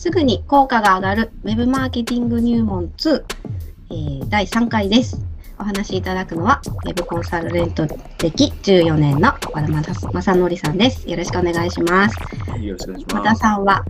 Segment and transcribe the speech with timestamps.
[0.00, 3.22] すぐに効果が上がる Web マーケティング入門2、
[3.90, 5.20] えー、第3回です。
[5.58, 7.86] お話しいただくのは Web コンサルレント
[8.22, 11.06] 歴14年の和田正則さんです。
[11.06, 12.16] よろしくお願いします。
[12.62, 13.36] よろしくお願いし和田。
[13.36, 13.84] さんは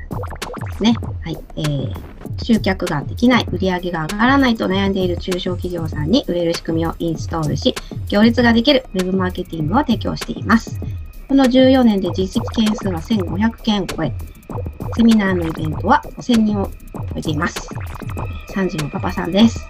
[0.81, 1.95] ね、はい、えー、
[2.43, 7.73] 集客ができない、売上が上がらないと悩んでいる中小企業さんに売れる仕組みをインストールし、
[8.09, 10.77] 行列ができる Web マーケティングを提供しています。
[11.29, 14.13] この14年で実績件数は1500件を超え、
[14.97, 17.69] セミナーのイベントは5000人を超えています。
[18.55, 19.67] 3時のパパさんです。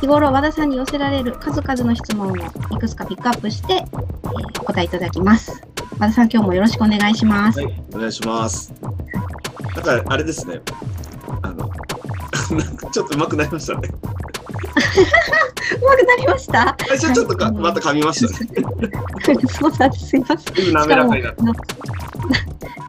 [0.00, 2.40] 日頃和田さんに寄せられる数々の質問をい
[2.78, 5.62] くつかピックアップして、えーお答えいただきます。
[5.98, 7.60] 和田さん、今日もよろしくお願いします。
[7.60, 8.72] はい、お願いします。
[9.76, 10.60] だかあれですね。
[11.42, 11.56] あの、
[12.56, 13.88] なんかちょっと上手くなりましたね。
[15.80, 16.76] うまくなりました？
[16.86, 18.48] 最初ちょっとか、はいまた噛みましたね。
[19.58, 20.06] そうなんです。
[20.08, 20.72] すいません。
[20.72, 21.40] 滑らかになって。
[21.40, 21.58] しかもな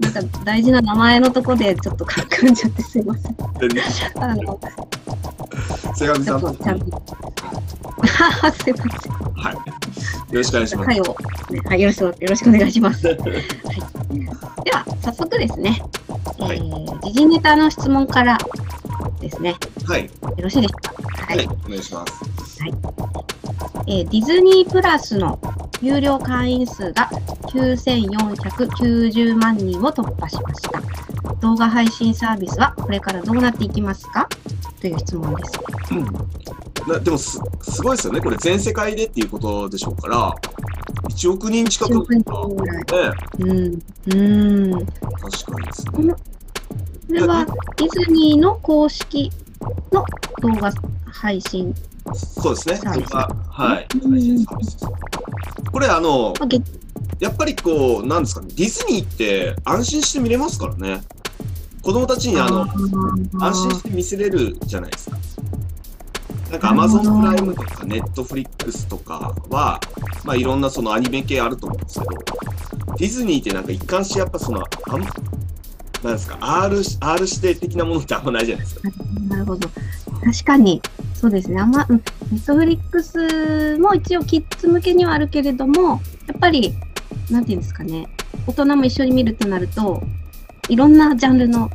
[0.11, 3.35] なんか大事な名前のとこでちょっと書くんじゃってすいません。
[4.19, 4.59] あの、
[5.95, 6.47] 瀬上ちょさんと。
[6.51, 6.85] っとちゃんと。
[6.85, 9.13] すいません。
[9.35, 9.55] はい。
[9.55, 10.87] よろしくお願いします。
[10.87, 11.03] 会を、
[11.49, 13.03] ねはい、よろしくよろしくお願いします。
[13.03, 13.11] で
[14.71, 16.04] は、早速ですね、え
[16.45, 18.37] はいー、時事ネタの質問から
[19.19, 20.05] ですね、はい。
[20.05, 20.93] よろしいですか？
[20.93, 21.47] ははいい。
[21.47, 22.13] お願いします。
[23.87, 25.39] えーディズニープラスの
[25.81, 27.09] 有料会員数が
[27.47, 30.81] 9490万人を突破しました。
[31.41, 34.27] 動画配信サービスはこれからどうなっていきますか？
[34.81, 35.51] という質問です。
[35.91, 36.05] うん。
[36.91, 38.21] なでもす、すごいですよね。
[38.21, 40.35] これ全世界でっていうことでしょうから、
[41.09, 42.83] 1億人近く1ね、億人ぐらい。
[43.39, 43.81] うん。
[44.13, 44.15] う
[44.77, 44.85] ん。
[44.85, 46.13] 確かにですね。
[47.07, 47.45] これは
[47.77, 49.31] ディズニーの公式
[49.91, 50.03] の
[50.41, 50.71] 動画
[51.05, 51.73] 配信。
[52.13, 52.79] そうですね。
[53.49, 53.87] はい。
[55.71, 56.33] これあの、
[57.19, 61.01] やっぱりこう、なんですかね、ディズニーって安心して見れますからね。
[61.81, 62.65] 子供たちにあの、
[63.39, 65.17] 安心して見せれるじゃないですか。
[66.51, 69.79] なんかなるほど Amazon プライムとか Netflix とかは、
[70.23, 72.11] まあいろんなそのアニメ系あると思うんですけど、
[72.97, 74.63] ディズニーってなんか一貫してやっぱその、
[76.05, 78.89] なんですか、R, R 指定的なものってあんまないじゃないですか。
[79.27, 79.67] なるほど。
[80.23, 80.81] 確かに、
[81.15, 81.59] そうですね。
[81.59, 86.73] あんま、うんネットフリックスも一応キッズ向けにはあるけれども、やっぱり、
[87.29, 88.07] なんていうんですかね、
[88.45, 90.01] 大人も一緒に見るとなると、
[90.69, 91.69] いろんなジャンルの、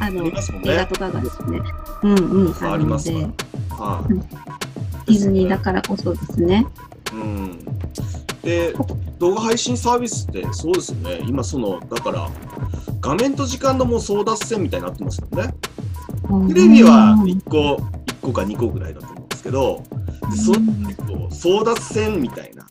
[0.00, 0.32] あ あの、ね。
[0.64, 1.60] 映画とかがですね、
[2.02, 3.28] うんうん、あるので、
[3.70, 4.04] は
[5.06, 6.66] ディズニーだからこそですね。
[7.12, 7.16] い。
[7.16, 7.67] うん。
[8.48, 8.74] で、
[9.18, 11.20] 動画配信サービスってそうですよね。
[11.28, 12.30] 今その、だから、
[13.00, 15.52] 画面と時間のもう争奪戦みたいになってますよね。
[16.48, 19.82] テレビは1個、1個か2個ぐらいだと思うんですけど、
[20.30, 21.12] でその結構
[21.60, 22.66] 争奪戦みたいな。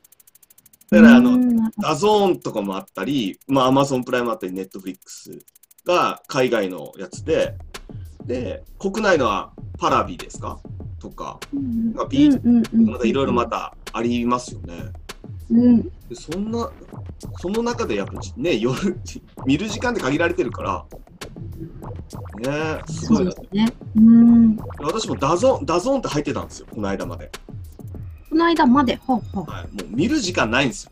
[0.90, 5.46] だからあの、うんダゾーンとかもあったり、まあ、アマゾンプライムあったり、ネットフリックス
[5.86, 7.56] が海外のやつで、
[8.26, 10.60] で、国内のはパラビですか？
[11.00, 14.92] とか、うんまあビーうんうんなんかいろいろまたありますよね。
[15.50, 16.70] うんでそんな、
[17.40, 19.00] その中でやっぱね、夜、
[19.46, 20.86] 見る時間って限られてるから、
[22.40, 23.74] ねすそごいなうですね。
[23.96, 24.58] うん。
[24.80, 27.32] 私もダゾーン、ダゾーンって入ってたんですよ、この間まで。
[28.30, 29.52] この間まで、ほうほう。
[29.52, 30.92] はい、もう見る時間ないんですよ。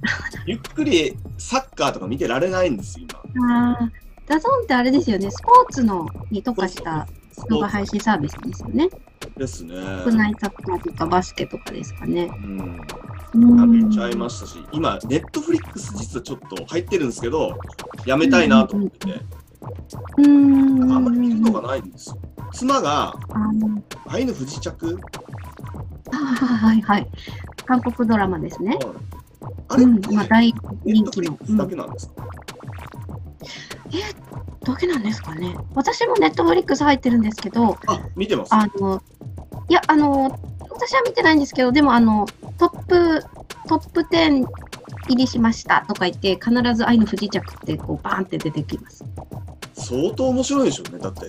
[0.46, 3.52] ゆっくりサッカーとか見てられないんですよ、今。
[3.54, 3.90] ああ、
[4.26, 7.06] ダゾーンってあれですよね、スポーツのに特化した
[7.48, 8.88] 動画配信サービスですよね。
[9.36, 9.74] ですね。
[10.04, 12.24] 国内サッカーとかバスケとかですかね。
[12.24, 12.80] うん。
[13.34, 17.58] うんやめちゃいましたし、今、ネットフリックス実はちょっと入ってるんですけど、
[18.06, 19.20] やめたいなと思ってて、
[20.18, 20.92] うーん。
[20.92, 22.18] あんまり見るのがないんですよ。
[22.52, 24.98] 妻が、あの愛の不時着？
[26.10, 27.06] あはいはい。
[27.66, 28.78] 韓国ドラマですね。
[29.68, 31.36] あれ、うん、今大人気の。
[31.56, 32.14] だけなんですか、
[34.62, 35.54] だけなんですかね。
[35.74, 38.54] 私もネットフリックス入ってるんですけど、あ、見てます。
[38.54, 39.02] あの、
[39.68, 40.30] いや、あの、
[40.70, 42.26] 私は見てないんですけど、でも、あの、
[42.58, 43.22] トップ、
[43.68, 44.44] トップ10
[45.08, 49.04] 入りしましたとか言って、必ず愛の不時着って、こう、バーンって出てきます。
[49.74, 50.98] 相当面白いでしょうね。
[50.98, 51.20] だって、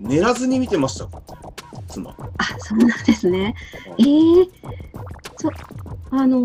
[0.00, 2.10] 寝らずに見てましたからね、妻。
[2.10, 2.16] あ、
[2.58, 3.54] そうなんですね。
[3.98, 4.48] えー、
[5.36, 5.52] そう、
[6.12, 6.40] あの、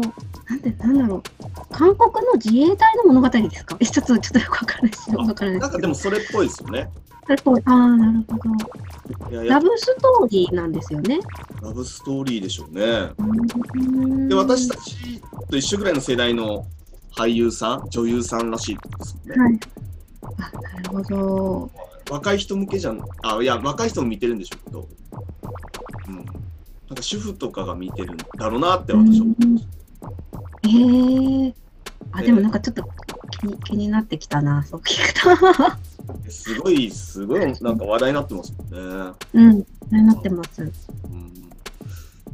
[0.49, 1.23] なんて、なんだろう。
[1.71, 3.77] 韓国の自衛隊の物語ですか？
[3.79, 5.19] え、ちょっと、ちょっとよくわからないですよ。
[5.19, 5.59] わからない。
[5.59, 6.89] なんかでもそれっぽいですよね。
[7.23, 9.29] それっぽいああ、なるほど。
[9.31, 11.19] いやいやラブストーリーなんですよね。
[11.61, 13.11] ラブストーリーでしょうね。
[13.17, 16.65] うんで、私たちと一緒ぐらいの世代の
[17.15, 19.43] 俳優さん、女優さんらしいですもんね。
[19.43, 19.59] はい。
[20.37, 21.71] あ、なるほど。
[22.09, 23.01] 若い人向けじゃん。
[23.21, 24.89] あ、いや、若い人も見てるんでしょうけど。
[26.07, 26.15] うん。
[26.15, 26.25] なん
[26.95, 29.67] か主婦とかが見てるんだろうなって私は思ってまし
[30.63, 31.53] ええー。
[32.11, 32.83] あ、でもなんかちょっと
[33.39, 35.13] 気に気になってきたな、そう聞く
[36.25, 36.31] と。
[36.31, 39.13] すごい、すごい、なんか話題になってますもんね。
[39.33, 40.71] うん、話題になってます。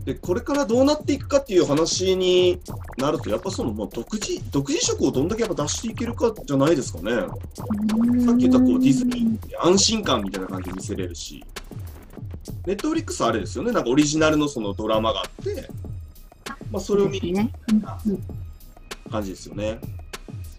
[0.07, 2.61] うんでこれからどうなっていくかっていう話に
[2.97, 7.11] なると、やっぱそのもう独自独自色をどんだけやっぱ出していけるかじゃないですかね。
[7.11, 11.43] さっき言ったこうディズニー安心感みたいな感じで見せれるし、
[12.65, 15.69] ネットフリックスあれですよね、なんかオリジナルのそのドラマがあって、
[16.71, 17.51] まあ、それを見に行ね。
[17.69, 17.75] うん
[18.13, 18.17] うん
[19.07, 19.79] く感じですよね。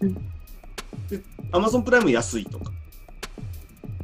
[0.01, 0.13] うん
[1.09, 2.71] で、アマゾンプライム安いとか、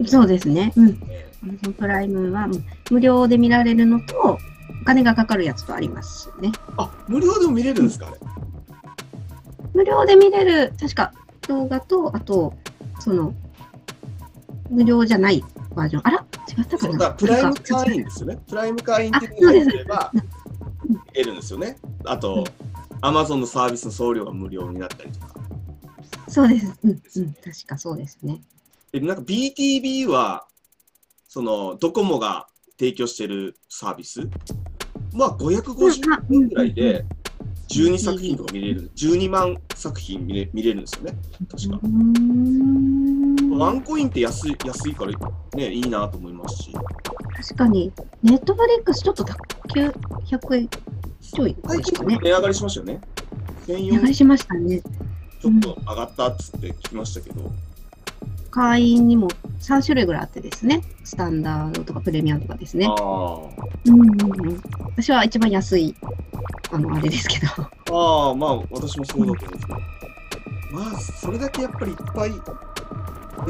[0.07, 0.73] そうですね。
[0.75, 0.87] うん。
[0.87, 4.39] ね Amazon プライムはうん無料で見られるのと、お
[4.85, 6.51] 金がかかるやつとありますね。
[6.77, 8.17] あ無料でも見れるんですか、あれ。
[9.73, 11.11] 無料で見れる、確か
[11.47, 12.53] 動画と、あと、
[12.99, 13.33] その、
[14.69, 15.43] 無料じゃない
[15.75, 16.07] バージョン。
[16.07, 16.25] あら？
[16.57, 16.91] 違ったかな？
[16.91, 18.39] そうだプライム会員ですよね。
[18.47, 20.11] プライム会員ってあそうですすれば
[20.87, 21.77] 見れるんですよね。
[22.05, 22.45] あと、
[23.01, 25.33] アマゾンのサービスの送料が無料になったりとか。
[26.27, 26.73] そうです。
[26.83, 28.41] うん、うん、確かそうですね。
[28.91, 30.47] で、なんか BTV は、
[31.27, 32.47] その、ドコモが
[32.79, 34.29] 提供してるサービス、
[35.15, 37.05] まあ550円ぐらいで
[37.69, 41.17] 12作品とか見れる、12万作品見れ見れるんですよね。
[41.49, 41.79] 確か
[43.57, 45.11] ワンコインって安い安いから
[45.55, 46.73] ね、いいなと思いますし。
[46.73, 47.91] 確かに、
[48.21, 49.33] ネットフリックスちょっと高
[49.69, 50.69] 900円
[51.21, 52.15] ちょい最ですかね。
[52.15, 53.01] 近値上がりしましたよね。
[53.67, 54.81] 値上が1004りしましたね。
[54.81, 57.51] ちょっと上がったっつって聞きましたけど、
[58.55, 59.27] 会員にも
[59.59, 60.81] 3種類ぐらいあってですね。
[61.03, 62.87] スタンダードとかプレミアムとかですね。
[62.87, 62.93] あ
[63.85, 64.61] うんうんうん、
[64.95, 65.93] 私は一番安い、
[66.71, 67.47] あの、あれですけど。
[67.47, 69.79] あ、ああ、まあ私もそうだと思うんですけど、
[70.71, 72.31] まあそれだけやっぱりいっぱい、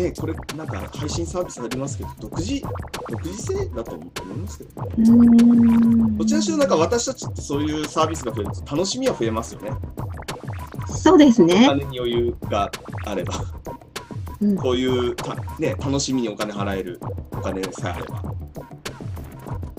[0.01, 2.59] ね、これなんか配信サービスありますけど、独自、
[3.07, 4.07] 独自性だと思い
[4.41, 4.89] ますけどね。
[4.97, 9.69] うーんどちらにしろなんか私たちってそういうサービスが増えると楽しみは増えますよね。
[10.87, 11.67] そうですおね。
[11.67, 12.71] 金に余裕が
[13.05, 13.35] あれば、
[14.41, 16.99] うんこういうた、ね、楽しみにお金払える
[17.31, 18.21] お金さえあれば。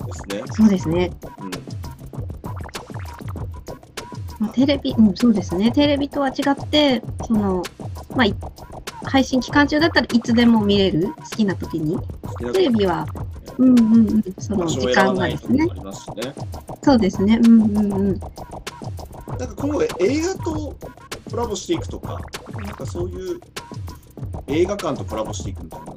[0.07, 0.43] ですね。
[0.51, 1.11] そうですね。
[1.39, 1.51] うん
[4.39, 5.71] まあ、テレビ、うん、そうですね。
[5.71, 7.63] テレビとは違って、その、
[8.15, 8.35] まあ、い
[9.03, 11.97] 配信期間中だったらいつでも見れる、好きな時に。
[12.53, 13.07] テレビは、
[13.57, 16.35] うんうんうん、その時間がですねすしね。
[16.83, 17.39] そうですね。
[17.43, 18.19] うんうんうん。
[18.19, 19.87] なんか今後映
[20.21, 20.75] 画と
[21.31, 22.19] コラボしていくとか、
[22.53, 23.39] なんかそういう
[24.49, 25.93] 映画館とコラボしていくみたいな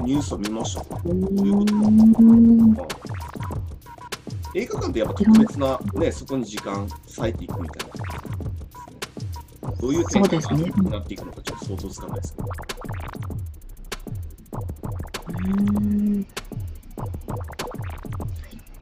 [0.00, 2.76] ニュースを見ましたけど、うーん
[4.54, 6.88] 映画館ってやっぱ特別な、ね、そこに時間
[7.18, 7.94] 割いていくみたいな。
[9.80, 12.48] どういう展開がそうですねなっていくのかちょっと想像つかないですけど。
[15.28, 16.26] うーん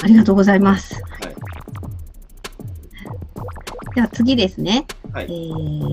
[0.02, 0.94] ありがとうございます。
[0.94, 1.34] はい。
[3.96, 4.86] では次ですね。
[5.12, 5.90] はいえー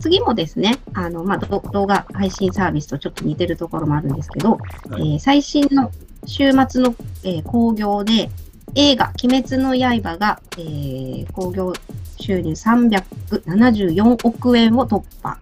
[0.00, 4.52] 次もですね、あの、まあ、ど動画配信サービスとちょっと似てるところもあるんですけど、
[4.90, 5.90] はいえー最新の
[6.26, 8.30] 週末の、えー興行で、
[8.74, 11.72] 映画、鬼滅の刃が、えー興行
[12.18, 15.36] 収入374億円を突破。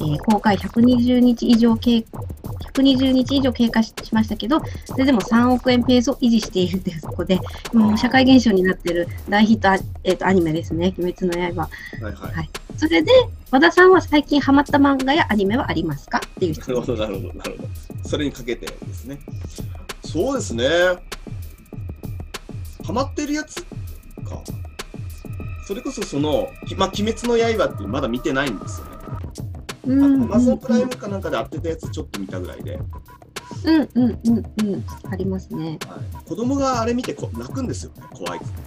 [0.00, 2.04] えー公開120日以上経
[2.74, 7.40] 120日以上経過ししましたけど、それでも3億円ペースを維持しているというところで、
[7.72, 9.74] もう社会現象になっている大ヒットア,、
[10.04, 11.68] えーとアニメですね、鬼滅の刃。
[12.04, 12.34] はいはい。
[12.34, 13.12] はいそれで、
[13.50, 16.18] 和田さんは最近ハマった漫画やアニメはありますか？
[16.18, 18.08] っていう質問なるほど、なるほど、なるほど。
[18.08, 19.20] それにかけてですね。
[20.02, 20.66] そうですね。
[22.82, 23.66] ハマってるやつか。
[25.66, 28.92] それこそその、きまあ、鬼滅の刃ってまだ見てないんですよね。
[29.86, 32.82] うんマゾンプライムかなんかで当てたやつちょっと見たぐらいで、はい、
[33.64, 34.84] うんうんうんうん。
[35.10, 35.78] ありますね。
[36.26, 38.60] 子供があれ見てこ泣くんですよね、怖いっつって。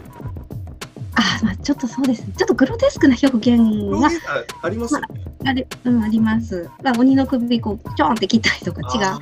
[1.15, 2.33] あ、まあ、ちょっとそうですね。
[2.37, 5.07] ちょっとグロテスクな表現が表現がありますよね。
[5.45, 6.69] ある、うん、あります。
[6.83, 9.19] まあ、鬼の首こう、ちょんって切ったりとか、血があ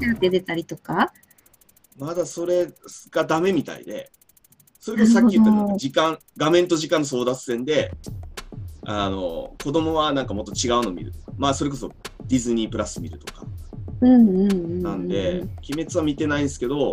[0.00, 1.12] ペンって出たりとか。
[1.98, 2.68] ーまだそれ
[3.10, 4.10] がダメみたいで、
[4.80, 7.92] それこそさっき言った時間、画面と時間の争奪戦で、
[8.86, 11.90] あの子供はなんかもっと違うの見るまあそれこそ
[12.26, 13.46] ディズニープラス見るとか、
[14.00, 14.82] うんうんうんうん。
[14.82, 16.92] なんで、鬼滅は見てないんですけど、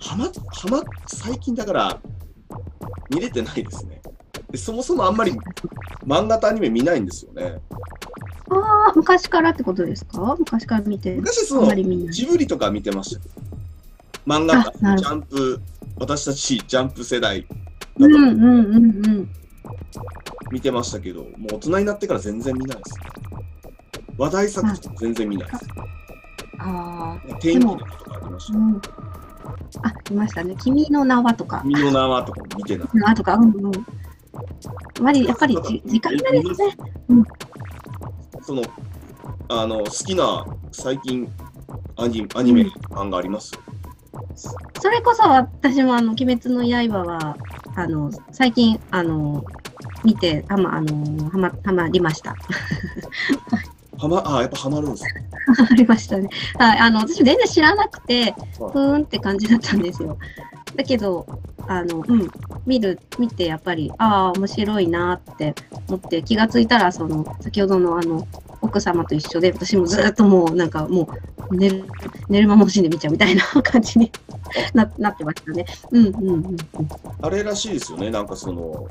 [0.00, 0.32] はま、は
[0.70, 2.00] ま、最近だから
[3.10, 4.00] 見れてないですね。
[4.50, 5.32] でそもそもあんまり
[6.04, 7.60] 漫画とアニメ見ないんですよね。
[8.50, 10.36] ああ、昔からってことですか？
[10.38, 11.14] 昔から見て。
[11.16, 12.14] 昔そのまり見ない。
[12.14, 13.30] ジブリとか見てましたよ。
[14.26, 15.60] 漫画あなるほどジャンプ、
[15.98, 17.46] 私たちジャンプ世代だ
[17.98, 19.30] とうんうんうんうん。
[20.50, 22.98] 見てましたけど、もう大人になってから全然見ないです。
[24.16, 25.66] 話題作とか全然見ないです。
[26.58, 28.58] ああ、天気の子とかありました？
[28.58, 28.80] うん。
[29.82, 30.54] あ、いましたね。
[30.62, 31.60] 君の名はとか。
[31.62, 32.88] 君の名はとかも見てない。
[32.92, 33.72] 名はとか、うんうん。
[34.98, 36.76] あまり、やっぱりじ時間がですね。
[38.42, 38.62] その、
[39.48, 41.30] あの、好きな、最近
[41.96, 43.52] アニアニメ、漫画あります？
[44.80, 47.36] それこそ私もあの、鬼滅の刃は、
[47.74, 49.44] あの、最近、あの、
[50.04, 52.34] 見て、はま、あの、はま、はまりました。
[53.98, 55.28] はま、あ、やっぱハマるんですね。
[55.70, 56.28] ありましたね。
[56.58, 60.18] はい、あの、私全然知らなくて、ふはいーんって感じだったんですよ。
[60.76, 61.26] だけど、
[61.68, 62.28] あの、うん、
[62.66, 65.54] 見る、見て、やっぱり、ああ、面白いなって
[65.88, 68.26] 思って、気がついたら、その、先ほどのあの、
[68.60, 71.08] 奥様と一緒で、私もずっともう、なんかも
[71.50, 71.84] う、寝る、
[72.28, 74.10] 寝る間も惜しんで見ちゃうみたいな感じに
[74.74, 75.64] ななってましたね。
[75.90, 76.56] うんうんうんうん。
[77.20, 78.10] あれらしいですよね。
[78.10, 78.86] なんかその、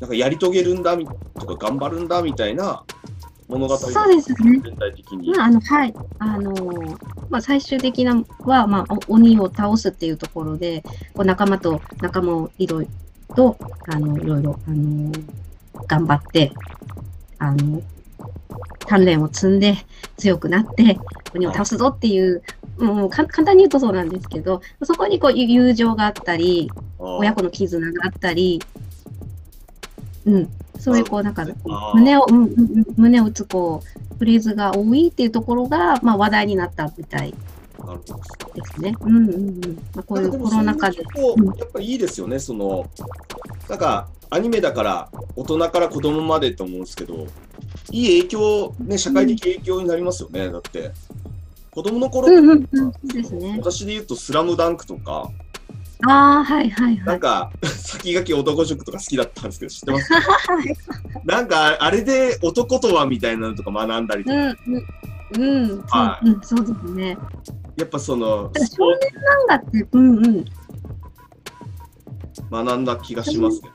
[0.00, 2.84] なんかやり遂げるんだみとか頑張るんだみたいな
[3.48, 4.60] 物語そうですね。
[4.64, 5.30] 全体的に。
[5.30, 5.94] まあ、あの、はい。
[6.18, 6.98] あのー
[7.28, 10.82] まあ、最終的なは、まあ、お鬼を倒すっていうところで、
[11.14, 12.88] こう仲間と仲間をいろい
[13.28, 13.56] ろと、
[13.88, 15.24] あの、いろいろ、あのー
[15.86, 16.52] 頑張って、
[17.38, 17.82] あの、
[18.80, 19.76] 鍛錬を積んで
[20.16, 20.98] 強くなって、
[21.34, 22.42] 鬼を倒すぞっていう、
[22.78, 28.60] もうか簡単に言うとそうなんですけど、そこにこうゆ友情があったり、親子の絆があったり、
[30.24, 30.48] うん、
[30.78, 31.46] そういうこう、なんか、
[31.94, 32.46] 胸を、うんうんう
[32.80, 33.82] ん胸を打つこ
[34.14, 37.34] う、フレーズが多いっていうところが、まあ、話題になった舞台
[37.84, 38.00] なる
[38.54, 38.94] ですね。
[39.00, 39.60] うんうんうん。
[39.94, 40.98] まあ、こういうコロナ禍で。
[40.98, 41.02] で
[41.58, 42.88] やっぱりいいですよね、その、
[43.68, 47.26] なんか、アニメだから、大人から子供までと思うんですけど、
[47.90, 50.92] いい影響、ね、社会的影響になりますよね、だって。
[51.72, 53.56] 子供の頃うんうんうん、そうですね。
[53.58, 55.30] 私で言うと、スラムダンクとか、
[56.08, 57.20] ああ、はいはいはなんい。
[57.20, 60.12] か、先駆け男塾とか好きだったんですけど、知ってます？
[61.24, 64.86] なんか、あれで男とはみたいなのとか学んだりとか、うんうん。
[65.34, 65.84] うん、そ
[66.24, 67.18] うん、そうですね。
[67.76, 70.44] やっぱその、少年漫画って、うんうん。
[72.50, 73.74] 学んだ気がしますけど。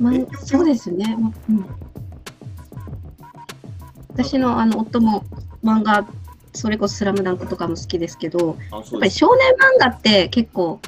[0.00, 0.12] ま
[0.42, 1.16] そうですね。
[1.50, 1.66] うん、
[4.08, 5.22] 私のあの夫も
[5.62, 6.06] 漫画、
[6.60, 9.10] それこそスラムダンクとかも好きですけど、あ、やっぱり。
[9.10, 10.80] 少年漫画って結構、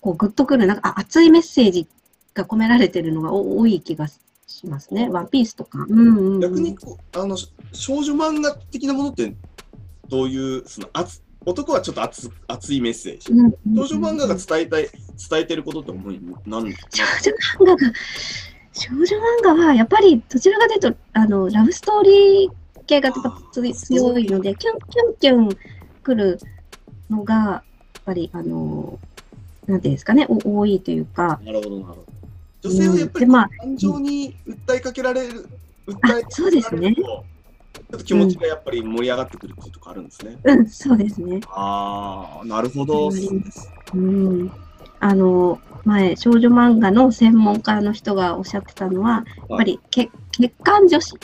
[0.00, 1.86] こうグッとくる、なんかあ熱いメッセージ
[2.34, 5.08] が込められてるのがお多い気がしますね。
[5.08, 5.86] ワンピースとか。
[5.88, 7.36] うんうんうん、逆にこうあの
[7.72, 9.34] 少女漫画的なものって
[10.08, 13.32] どういうその熱男はちょっと熱熱いメッセージ
[13.76, 14.88] 少女漫画が伝えたい
[15.30, 16.72] 伝えてることって思いなん？
[16.72, 17.92] 少女漫画が、
[18.72, 22.61] 少女漫画はやっぱりどちらかというと、あの、ラブストーリー
[22.92, 23.12] 系が
[23.74, 25.58] 強いので、キュンキュンキュン
[26.02, 26.38] 来る
[27.08, 27.62] のが、や
[28.00, 28.98] っぱり、あの、
[29.66, 32.04] なんていうんですかね、お多いというか、なるほどなるほど。
[32.62, 35.48] 女性はやっぱりでまあ感情に訴えかけられる
[35.86, 36.94] 訴えかあそうですね。
[36.94, 37.24] ちょ
[37.80, 41.40] っと気持ちがやっぱり盛り上がってくるっていうとこあるんですね、うん、そうですね。
[41.48, 43.06] ああなるほど。
[43.06, 43.72] うんそうです。
[43.94, 44.52] うん。
[45.00, 51.16] あの、前、少女漫画の専門家の人がおっしゃってたのは、やっぱりけ血管女子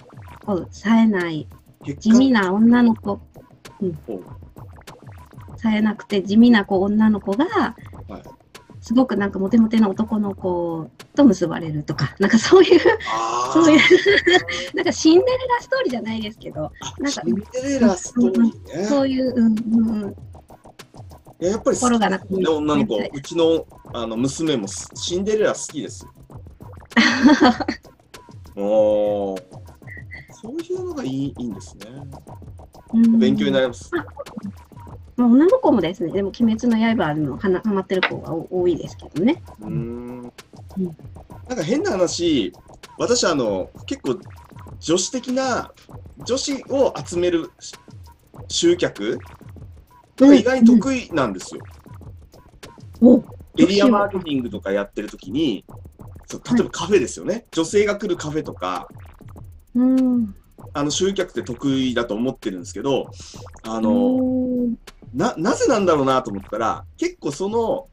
[0.46, 1.46] を冴えない
[1.84, 3.20] 地味な女の子、
[3.80, 3.92] うん。
[4.06, 7.46] ほう、冴えなくて地味な子女の子が、
[8.08, 8.38] はい。
[8.80, 12.80] すごくなんかモテモテな男の子と結ばれるとか、なんかそういう、
[13.52, 13.80] そういう、
[14.74, 20.14] なんかシンデレラストーリーじゃないですけど、あなんかシンデレラストーリーね、そういう、うんうんうん、い
[21.40, 21.80] ややっぱり好き。
[21.80, 26.12] 心がなくね、女の子ね、うちのあの娘もすシンデレラ好きですよ。
[28.56, 29.47] おー
[30.40, 31.86] そういうのがいいいいんですね。
[32.94, 33.90] うん勉強になります。
[35.16, 39.42] まあ、女の子もですね、でも、鬼滅の刃のはなハマってる子がお多いですけどね。
[39.60, 40.22] うーん
[41.48, 42.52] なんか変な話、
[42.98, 44.20] 私あの結構
[44.78, 45.72] 女子的な
[46.24, 47.74] 女子を集めるし
[48.48, 49.18] 集客
[50.16, 51.60] が意外に得意なんですよ。
[53.00, 53.24] お
[53.58, 55.64] エリアマーケティングとかやってる時に、
[56.26, 58.88] そう例えばカフェですよね、女性が来るカフェとか、
[59.74, 60.34] うん。
[60.72, 63.10] あの集客って得意だと思ってるんですけど、
[63.62, 64.68] ああの
[65.14, 67.88] ななぜなんだろうなと思ったら、結構その、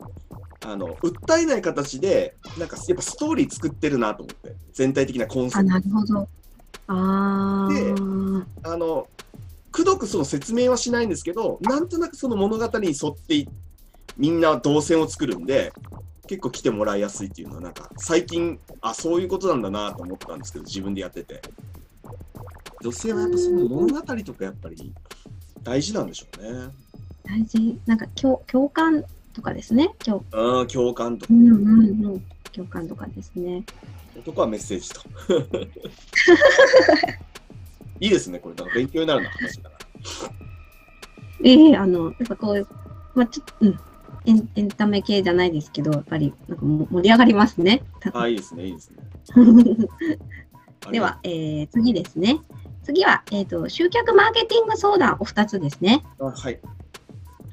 [0.65, 5.73] あの訴えない形で、なんかやっぱストーリー作ってるなと思って、全体的なコンセあ、プト。
[5.73, 6.29] なるほど。
[6.87, 9.07] あーあの
[9.71, 13.47] くどくその説明はしないんですけど、なんとなくその物語に沿ってい
[14.17, 15.73] みんな動線を作るんで、
[16.27, 21.41] 結構来てもらいやすいっていうのは、なんか最近、あ、そういうことなんだなと思ったんですけど、自分でやってて。
[22.81, 24.93] 女性はやっぱその物語とかやっぱり
[25.63, 26.69] 大事なんでしょうね。
[27.23, 27.79] 大事。
[27.85, 29.03] なんか共、共感
[29.33, 29.89] とかですね。
[30.03, 31.35] 共うん、共感とかう。
[31.37, 32.25] んうんうん。
[32.53, 33.63] 共感とかですね。
[34.17, 35.01] 男はメッセージと。
[37.99, 38.55] いいですね、これ。
[38.55, 39.75] なんか勉強になるな話だな。
[41.43, 42.67] ええあの、やっぱこう、
[43.13, 43.79] まあちょっと、うん。
[44.25, 47.83] エンエンタメ系じゃないですけど、やっぱりなんかも盛り上がりますね。
[48.13, 48.97] あ、いいですね、いいですね。
[50.91, 52.39] では、えー次ですね。
[52.83, 56.03] 次は、えっ、と、集客マーケティング相談お2つですね。
[56.19, 56.59] あはい。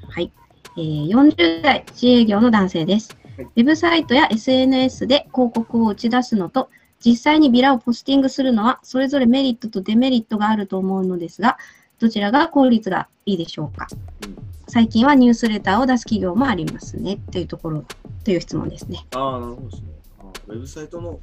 [0.07, 0.31] はい。
[0.77, 3.15] えー40代自営業の男性です。
[3.37, 6.69] はいウェブサイトや SNS で広告を打ち出すのと、
[7.03, 11.57] 実際にビラをポスティングするのは、それぞれメリットとデメリットがあると思うのですが、
[11.99, 13.87] どちらが効率がいいでしょうか？
[14.25, 17.17] うん最近はニュースレターを出す企業もありますね。
[17.31, 17.85] というところ、
[18.23, 19.05] という質問ですね。
[19.15, 19.89] ああ、なるほどですね。
[20.19, 21.19] あーウェブサイトの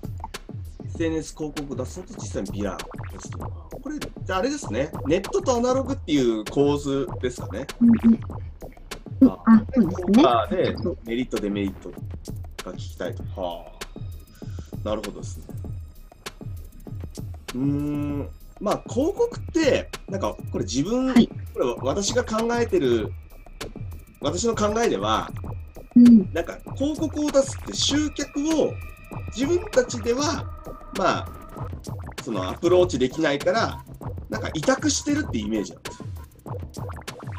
[0.87, 3.51] SNS 広告出すのと実際にビラですとか。
[3.71, 3.97] これ、
[4.29, 4.91] ああれですね。
[5.07, 7.67] ネットとアナログっていう構図ですかね。
[7.81, 8.21] うんうんうん
[9.23, 10.25] あ、そうですね。
[10.27, 13.23] あでメリット、デメリットが聞きたいと。
[13.39, 14.89] はあ。
[14.89, 15.45] なるほどですね。
[17.55, 18.29] うーん。
[18.61, 23.13] まあ、広告って、なんか、これ自分、はいこれ私が考えてる、
[24.21, 25.31] 私の考えでは、
[25.97, 26.33] うん。
[26.33, 28.73] なんか広告を出すって集客を
[29.35, 30.45] 自分たちでは
[30.99, 31.29] まあ
[32.23, 33.83] そのアプローチできないから
[34.29, 36.07] なんか委託してるってイメージなんですよ。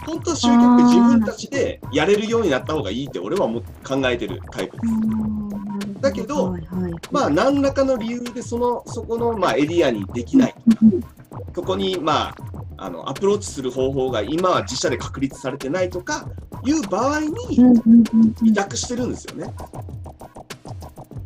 [0.05, 6.01] 本当は集客って自分たちでやれるようになった方がいいって俺はもう考えてるタイプです。
[6.01, 11.03] だけどはいはい、まあ何らかの理由でそのそこのまあエリアにできないうん
[11.53, 12.35] そこにまあ
[12.77, 16.27] あのアプローチする方法が今は自社で確立されてないとか
[16.63, 17.29] いう場合に
[18.43, 19.53] 委託してるんですよね。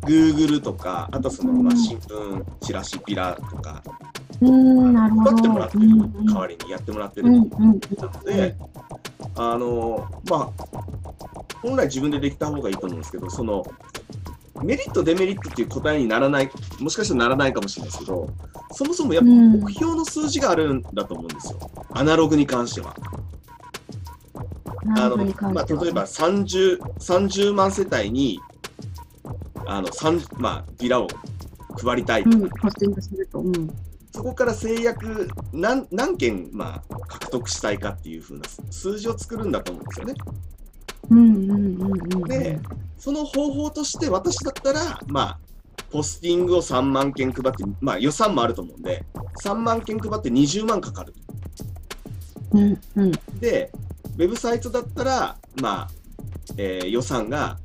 [0.02, 3.82] Google とか、あとその、まあ、新聞、チラシ、ビラとか。
[4.38, 5.88] 配ってもらってる、
[6.26, 8.54] 代わりにやってもらってるうんうんうんので、
[9.34, 10.50] あの、まあ、
[11.62, 13.64] 本来自分でできた方がいいと思うんですけど、その、
[14.62, 16.50] メリット、デメリットっていう答えにならない、
[16.80, 18.28] もしかしたらならないかもしれないですけど、
[18.72, 21.58] そもそもやっぱうん目標の数字があるんだと思うんですよ。
[21.90, 22.94] アナログに関しては。
[24.96, 25.16] あの
[25.52, 28.40] まあ、例えば30、30万世帯に、
[29.66, 31.08] あの、三まあ、ビラを
[31.82, 32.22] 配りたい。
[32.22, 32.50] うん。
[34.12, 40.14] そこから制約何、何件、まあ、獲得したいかっていう風な数字を作るんだと思うんですよね。
[42.28, 42.58] で、
[42.98, 45.38] その方法として私だったら、まあ、
[45.90, 49.04] ポスティングを3万件配って、まあ予算もあると思うんで、
[49.42, 51.14] 3万件配って20万かかる。
[52.52, 53.12] うんうん。
[53.38, 53.70] で、
[54.16, 55.88] ウェブサイトだったら、まあ、
[56.56, 57.58] えー予算が、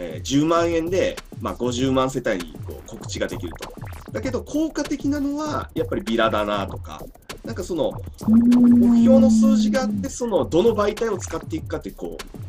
[0.00, 3.72] えー10万円で、まあ、50万世帯にこう告知ができると。
[4.12, 7.02] だけど、効果的なのは、やっぱりビラだなとか、
[7.44, 7.92] なんかその、
[8.26, 12.48] 目標の数字があって、その、どの媒体を使っていくかって、こう、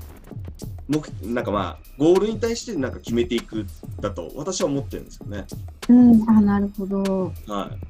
[0.90, 1.02] 目
[1.34, 3.66] なんかまあ、ゴールに対してなんか決めていく
[4.00, 5.46] だと、私は思ってるんですよね。
[5.90, 7.04] うん、あ、なるほど。
[7.48, 7.90] はい。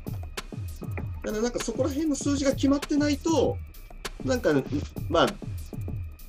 [1.26, 3.58] だからなんかそこら辺の数字が決まってないと、
[4.26, 4.50] なんか、
[5.10, 5.28] まあ、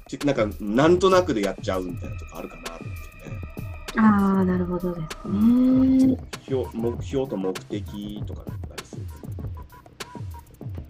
[0.09, 4.07] ちなんか、なんとなくでやっちゃうみたいなとこあるかなと思ってね。
[4.07, 5.33] ああ、なるほどですね。
[5.33, 9.12] 目標目標と目的とかだったりすると、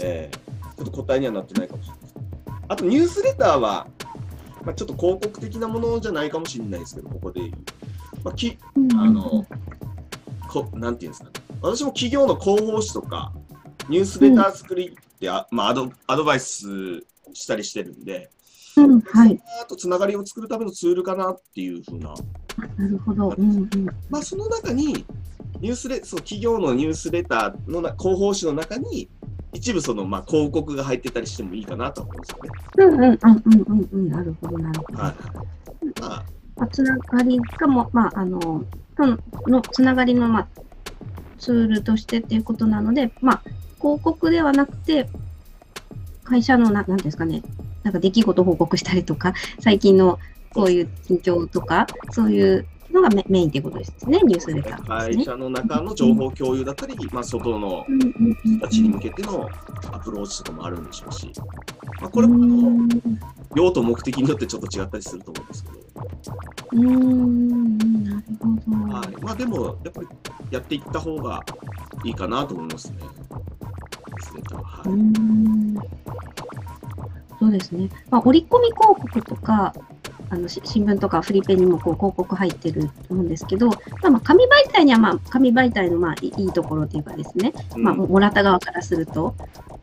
[0.00, 2.14] えーちょっと答えにはなってないかもしれないです。
[2.68, 3.86] あと、ニュースレターは、
[4.64, 7.52] まあ、ちょっと広告的なものじゃないかもしれないですけど、ここで言う。
[8.24, 8.56] まあ、き
[8.96, 9.46] あの、
[10.48, 11.32] こなんていうんですかね。
[11.60, 13.34] 私も企業の広報誌とか、
[13.90, 18.30] ニュースレター作りって、あまあ、アドアドバイスしたりしてるんで、
[18.76, 19.40] うん、はい。
[19.62, 22.14] あとつながりを作るためのツールかなっていうふうな、
[22.76, 23.34] なるほど。
[23.36, 23.86] うんうん。
[24.08, 25.04] まあ、その中に、
[25.60, 29.08] ニュースレそう企業のニュースレターのな広報誌の中に、
[29.52, 32.50] 一部その、まあ、広告が入ってたりしてもいいかなと思うんですよね。
[32.78, 34.08] うんうん、あ、うんうんうん。
[34.08, 34.98] なるほど、なるほど。
[35.02, 35.14] はい。
[36.00, 36.24] まあ、
[36.56, 38.64] まあ、つながりがも、まあ、あの、
[38.96, 40.48] とのつながりの、まあ、
[41.38, 43.42] ツールとしてっていうことなので、まあ、
[43.80, 45.08] 広告ではなくて、
[46.24, 47.42] 会社のな、なんですかね、
[47.82, 50.18] なんか出来事報告したりとか、最近の
[50.54, 55.14] こういう近況とか、そういうのがメメインっていうことですね、ニュースレターね。
[55.16, 59.48] 会社の中の情報共有だったり、まあ、外のうんうんうん人たちに向けての
[59.92, 61.30] アプローチとかもあるんでしょうし、
[62.00, 62.88] まあ、これうもあのん
[63.54, 65.76] 用途目的によってちょっと違ったりすると思うんですけど、
[66.72, 68.94] うーん、なるほど。
[68.94, 70.08] はいまあ、でも、やっぱり
[70.50, 71.44] やっていった方が
[72.04, 72.96] いいかなと思いますね。
[74.20, 74.32] です
[77.38, 77.88] そうですね。
[78.10, 79.72] まあ、折り込み広告とか、
[80.28, 87.82] あのし新聞とかフリペにもこう広告入ってると思うんですけど、まあ、まあ紙媒体には、まあ、紙媒体のまあいいところというかですね、うん。
[87.82, 89.34] まあ、もらった側からすると、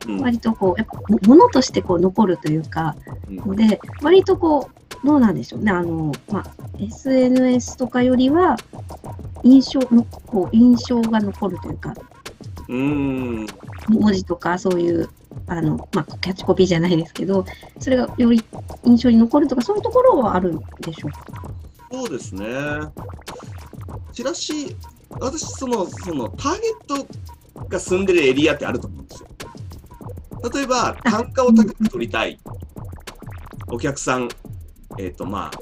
[0.07, 0.21] うん。
[0.21, 2.95] 割とこう、やっぱも物としてこう残るというか、
[3.27, 3.35] うん。
[3.37, 4.69] ので、割とこ
[5.03, 6.45] う、どうなんでしょうね、あの、まあ、
[6.79, 8.55] SNS とかよりは、
[9.43, 11.93] 印象の、こう、印象が残るというか、
[12.67, 13.47] うーん
[13.89, 15.09] 文字とかそういう
[15.47, 17.45] あの、まあ、キャッチコピーじゃないですけど
[17.79, 18.43] それがより
[18.85, 21.51] 印象に残るとかそういうところはあるんでしょうか？
[21.91, 22.45] そうですね。
[24.11, 24.75] チラシ、
[25.19, 26.53] 私、その、その、ター
[26.87, 29.29] ゲットが住んでるエリアってあると思うんですよ。
[30.53, 32.39] 例えば、単価を高く取りたい
[33.67, 34.27] お客さん、
[34.97, 35.59] えっ、と、まあ、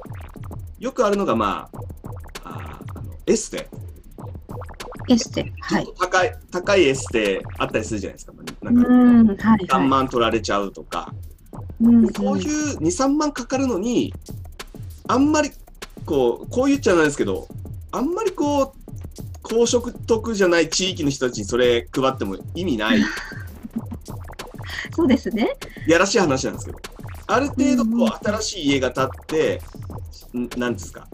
[0.79, 1.69] よくあるのが、ま
[2.43, 3.69] あ、ああのエステ。
[5.09, 5.51] エステ。
[5.61, 8.33] はい高い、高いエステあったりするじゃないですか。
[8.33, 9.87] うなんか、ん、はい、3はい。
[9.87, 11.13] 万取られちゃうとか。
[11.81, 12.41] うん、こうい
[12.73, 14.13] う2、3万かかるのに、
[15.07, 15.51] あんまり、
[16.05, 17.47] こう、こう言っちゃなんですけど、
[17.91, 18.71] あんまりこう、
[19.41, 22.99] 高所得じゃない地域の人たちにそれ配っても意味ない、
[24.95, 25.55] そうですね。
[25.87, 26.79] やらしい話なんですけど、
[27.27, 29.61] ある程度うんこう、新しい家が建って、
[30.35, 31.07] んなんですか、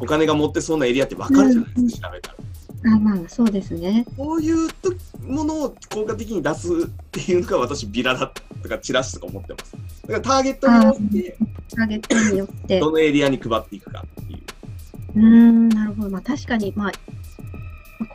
[0.00, 2.36] お金が持ってそうなエリアって分かるじゃないですか、調べたら。
[2.84, 4.06] あまあ、そうですね。
[4.16, 6.72] こういうとものを効果的に出すっ
[7.10, 9.76] ていうのが私、ビラだとかチラシとか思ってます。
[10.06, 11.36] だからターゲットによって、
[11.76, 12.80] ターゲットによって。
[12.80, 14.40] どのエリアに配っていくかっていう。
[15.16, 16.10] うーん、なるほど。
[16.10, 16.92] まあ、確かに、まあ、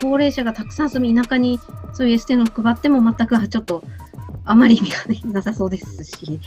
[0.02, 1.60] 高齢者がたくさん住み、田舎に
[1.94, 3.84] そういうエステの配っても全くちょっと、
[4.46, 4.92] あまり意味
[5.24, 6.40] がなさそうですし。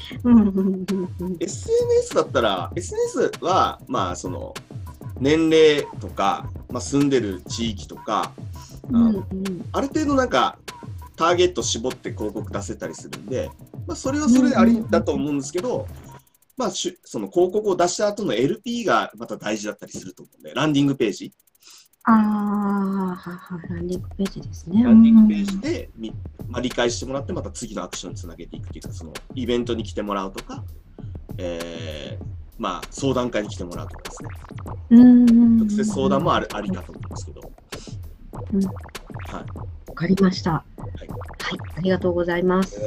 [1.40, 4.54] SNS だったら、SNS は、まあ、その、
[5.20, 8.32] 年齢とか、まあ、住んでる地域とか、
[8.90, 9.24] うんうん。
[9.72, 10.58] ある程度なんか、
[11.16, 13.50] ターゲット絞って広告出せたりするんで、
[13.86, 15.86] まあ、それはそれでありだと思うんですけど、
[16.56, 21.32] まあ、しゅその広告を出した後の LP がまた大事だったりすると思うんで、ランディングページ、
[22.04, 24.82] ああ、ランディングページですね。
[24.82, 26.12] ランディングページで、み
[26.48, 30.64] まあ、理解してもらって、また次のアクションにつなげていくっていうか、そのイベントに来てもらうとか、
[31.36, 34.28] えーまあ、相談会に来てもらうとかですね。
[34.90, 35.56] うん。
[35.58, 37.52] 直接相談もあるありかと思うんですけど。
[38.52, 38.70] うんは
[39.40, 39.88] い。
[39.88, 40.50] わかりました。
[40.52, 40.64] は
[41.02, 42.80] いい、ありがとうございます。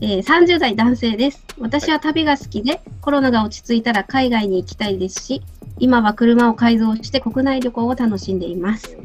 [0.00, 1.44] えー30代男性です。
[1.58, 5.42] 私は旅が好きで、コロナが落ち着いたら海外に行きたいですし、
[5.78, 8.96] 今は車を改造して国内旅行を楽しんでいます。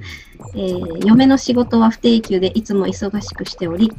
[0.55, 3.91] えー嫁の仕事は不定休でいつも忙しくしており、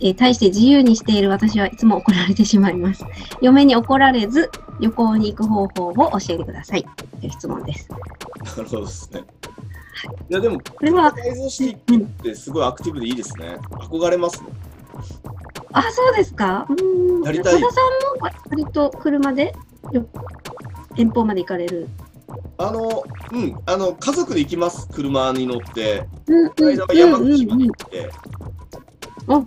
[0.00, 3.04] えー対して自由にしている私はいつも怒られてしまいます。
[3.40, 4.50] 嫁に怒られず
[4.80, 6.84] 旅行に行く方法を教えてください。
[7.20, 7.88] という質問です。
[8.56, 9.24] なるほどですね。
[10.30, 13.58] いや、でも、これは、改造していくってすごいアクティブでいいですね。
[13.70, 14.48] 憧れますね。
[15.72, 16.66] あ、そうですか？
[16.70, 17.22] うーん。
[17.24, 17.68] やりたいさんも
[18.50, 19.54] 割と車で？
[19.92, 20.06] よ
[20.96, 21.88] 遠方まで行かれる？
[22.58, 24.88] あの、うん、あの、家族で行きます。
[24.88, 26.06] 車に乗って。
[26.26, 28.10] うんこの間は山口までうん行って。
[29.28, 29.44] あ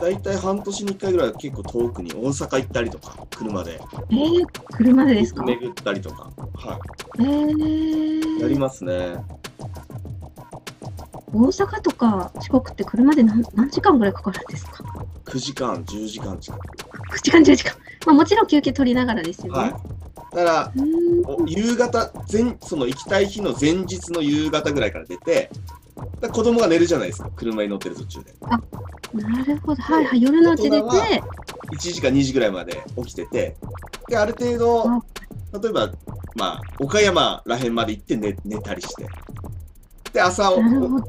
[0.00, 3.80] 大体半年に1回ぐらい結構遠くに大阪行ったりとか、車で。
[4.10, 5.44] えー、車でですか？
[5.44, 6.30] 巡ったりとか。
[6.54, 6.78] は
[7.18, 8.40] えー、い。
[8.40, 9.16] やりますね。
[11.32, 14.82] 大阪とか四国って車で何何時間ぐらいかかるんですか
[15.26, 16.66] ？9時間、10時間近く。
[16.66, 17.74] ?9 時間、10時間。
[18.06, 19.58] まあもちろん休憩取りながらですよね。
[19.58, 19.70] はい。
[19.70, 20.72] だから、
[21.46, 25.50] 夕方前、その行きたい日の前日の夕方ぐらいから出て、
[26.20, 28.34] だ子供が寝るじゃないですか、車に乗ってる途中で。
[29.14, 29.82] なるほど。
[29.82, 30.22] はいはい。
[30.22, 31.04] 夜のうち出て、大人は
[31.72, 33.56] 1時か2時ぐらいまで起きてて、
[34.08, 35.02] で、ある程度あ、
[35.60, 35.90] 例えば、
[36.36, 39.06] まあ、岡山らへんまで行って寝寝たりして、
[40.12, 41.06] で、朝をなるほど。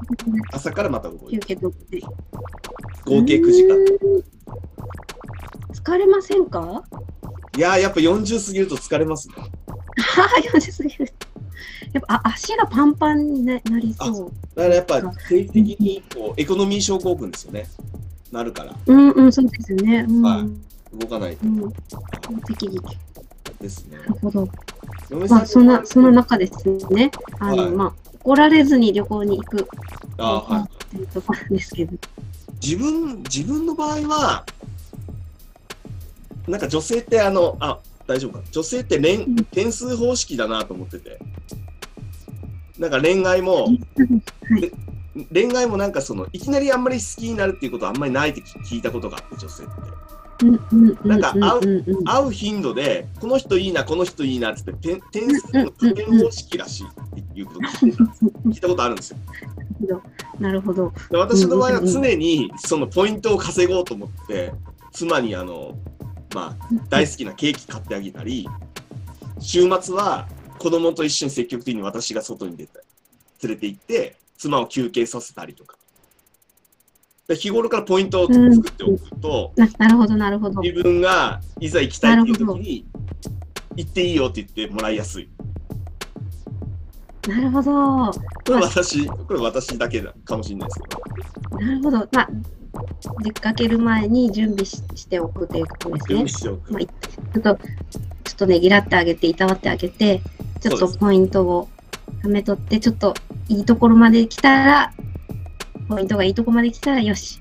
[0.52, 1.56] 朝からまた動い休て。
[1.56, 3.76] 合計9時間。
[5.74, 6.84] 疲れませんか？
[7.58, 9.36] いやー、やっぱ40過ぎると疲れますね。
[9.38, 11.14] は あ、40過ぎる。
[11.94, 14.32] やっぱあ足がパンパンにななりそう。
[14.56, 17.68] だからやっぱ定期的にこうエコノミー症候群ですよね。
[18.32, 20.06] なるから、うんうん、そうですよね。
[20.08, 20.22] うん。
[20.22, 20.50] はい
[21.00, 21.72] 動かないとうん。
[22.48, 22.80] 適宜。
[23.62, 24.04] ですねな。
[24.04, 24.48] るほど。
[25.28, 26.54] まあ、そんな、その中です
[26.90, 27.12] ね。
[27.40, 29.68] あの、はいまあ、怒られずに旅行に行く
[30.18, 31.98] あーはいっていうところなんですけど。
[32.62, 34.46] 自分自分の場合は
[36.48, 41.18] なんか女性ってあのあ大丈夫か女性って恋ん点数方式だなと思ってて
[42.82, 44.72] なんか恋愛もはい。
[45.32, 56.88] 恋愛もなんかそのいきなりあんまり好きになるっていうことはあんまりないって聞いたことがあって女性ってなんか合う会う頻度でこの人いいなこの人いいなっつって点点数の加点方式らしい
[57.20, 60.02] っていうことを聞いてたことあるんですよ
[60.40, 60.92] なるほど。
[61.10, 64.54] で私の場合は常にそのポイントを稼ごうと思って
[64.92, 65.78] 妻にあの
[66.34, 68.48] まあ大好きなケーキ買ってあげたり
[69.40, 70.28] 週末は
[70.62, 72.80] 子供と一緒に積極的に私が外に出て
[73.42, 75.76] 連れて行って妻を休憩させたりとか
[77.28, 80.62] で日頃からポイントを作っておくと、ななるほど、なるほど。
[80.62, 82.86] 自分がいざ行きたいっていう時に
[83.76, 85.30] 行っていいよって言ってもらいやすい
[87.28, 88.12] なるほど。
[88.12, 90.90] これ私これ私だけだかもしれないですけ
[91.56, 91.98] どなるほど。
[92.12, 92.30] まあ、
[93.24, 100.22] 出かける前に準備ししておくということですねまあ、いちょっと、ちょっとねぎらってあげて、いたわってあげて、
[100.62, 101.70] ちょっとポイントを
[102.24, 103.14] 貯めとって、ちょっと
[103.50, 104.94] いいところまで来たら、
[105.90, 107.40] ポイントがいいとこまで来たら、よし、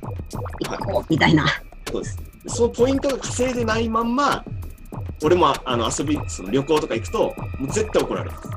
[0.60, 1.46] 行こう、みたいな。
[1.90, 2.18] そうです。
[2.46, 4.44] そのポイントが稼いでないまんま、
[5.22, 7.18] 俺もあの遊び、その旅行とか行くと、
[7.58, 8.48] もう絶対怒られます。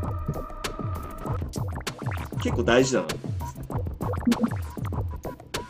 [2.41, 4.72] 結構大事だなと思いますね。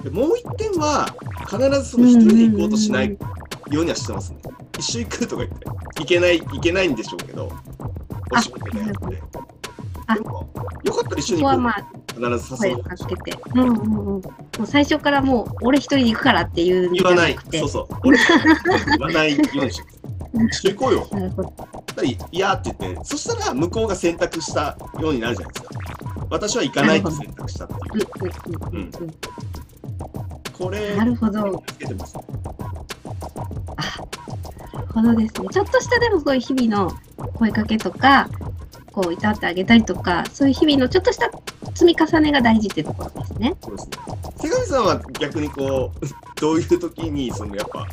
[0.04, 1.08] でもう一点は、
[1.50, 3.18] 必ずその一人で行こうとしない
[3.72, 4.40] ようにはしてますね。
[4.78, 5.66] 一緒行くとか言って、
[6.00, 7.50] 行けない、行けないんでしょうけど、
[8.32, 9.24] お仕事でやって。
[10.06, 10.50] あでも
[10.84, 12.20] よかったら一緒に行こうまあ、必
[12.56, 12.84] ず誘う。
[12.84, 13.38] かけて。
[13.56, 13.98] うんうんうん。
[13.98, 14.22] も
[14.60, 17.38] う最初からもう、俺一人で行くからっていう言わない。
[17.54, 17.88] そうそう。
[18.04, 19.84] 俺言わないようにして。
[20.52, 21.08] 一緒行こうよ。
[21.12, 21.54] なるほど。
[21.58, 26.28] やっぱり嫌って言って、そしたら向こうが選択したようになるじゃないですか。
[26.30, 28.08] 私は行かないって選択したってうんいう。
[28.72, 29.63] うんうんうん
[30.54, 30.98] これ、うん。
[30.98, 31.64] なるほど。
[31.68, 32.16] つけてます。
[32.16, 32.22] な
[34.82, 35.48] るほどですね。
[35.52, 36.92] ちょっとしたでもそういう日々の
[37.34, 38.30] 声かけとか、
[38.92, 41.32] こう、いたってあげたりとか、そういう日々のちょっとした
[41.74, 43.56] 積み重ねが大事ってところですね。
[43.62, 43.92] そうですね。
[44.40, 46.06] 手上さんは逆にこう、
[46.40, 47.88] どういう時に、そのやっぱ、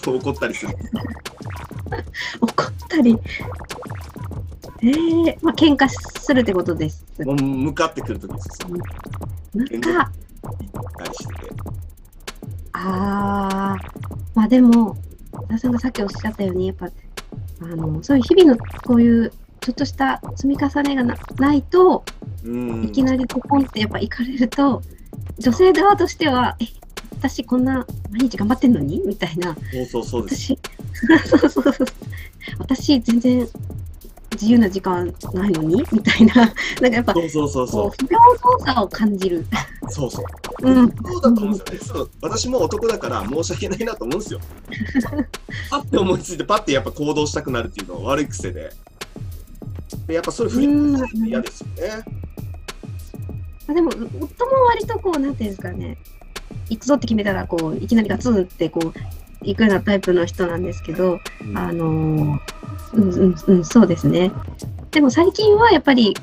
[0.06, 0.76] 怒ったりする？
[2.40, 3.18] 怒ったり。
[4.82, 7.04] えー、まあ、喧嘩するってことです。
[7.24, 8.68] もう向かってくる時ですよ。
[9.54, 10.10] なんか、行
[10.50, 10.56] っ
[10.98, 11.50] たりしてて。
[12.72, 14.96] あー、まあでも、
[15.32, 16.90] 小田さんがさっきおっしゃったように、やっぱ、
[17.62, 22.04] あの、そういう日々のこういう、ちょっとした積み重ねがなないと、
[22.44, 22.84] うん。
[22.84, 24.82] いきなりポコンってやっぱ行かれると、
[25.38, 26.66] 女性側としては、え、
[27.12, 29.02] 私こんな毎日頑張ってんのに？
[29.06, 29.56] みたいな。
[29.72, 30.52] そうそうそうです。
[30.52, 30.58] 私、
[31.28, 31.86] そうそうそう。
[32.58, 33.48] 私全然
[34.34, 35.82] 自由な時間ないのに？
[35.92, 36.34] みたいな。
[36.34, 38.18] なんかやっぱ、そうそうそうそこう、不平
[38.58, 39.38] 等さを感じる。
[39.40, 39.90] う。
[39.90, 40.24] そうそう。
[40.62, 40.88] うん。
[40.90, 41.80] そうだと思うんですよね。
[41.80, 44.40] そう私も男だから申し訳ないなと思うんですよ。
[45.70, 48.72] パッて思いついてパッてやっぱ行動したくなるっていうのは悪い癖で。
[50.06, 52.04] でやっぱそれ振り返されて嫌ですよね。
[53.66, 55.96] あでも、夫も割とこう、なんていうんですかね、
[56.68, 58.92] 行くぞって決めたら、こう、いきなりガツンってこう、
[59.42, 61.20] 行くようなタイプの人なんですけど、
[61.54, 62.40] あのー
[62.94, 64.30] うんうんうん、そうですね。
[64.90, 66.16] でも最近はやっぱり、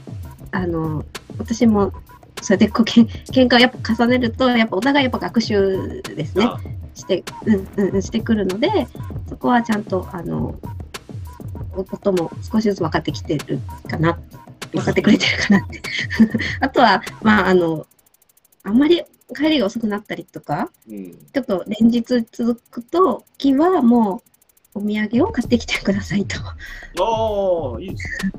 [0.51, 1.05] あの
[1.37, 1.93] 私も、
[2.41, 6.59] それでこうけん喧嘩をやっぱ重ねると、やっぱお互いやっぱ学習ですね、あ
[6.93, 8.87] して、うんうんうん、してくるので、
[9.27, 10.55] そこはちゃんと、あの、
[11.73, 14.19] お音も少しずつ分かってきてるかな、
[14.71, 15.81] 分かってくれてるかなって。
[16.59, 17.85] あとは、まあ、あの、
[18.63, 19.03] あんまり
[19.35, 21.13] 帰りが遅くなったりとか、うん。
[21.33, 24.23] ちょっと連日続くときはも
[24.75, 26.39] うお土産を買ってきてくださいと。
[26.39, 28.31] ああ、いいですね。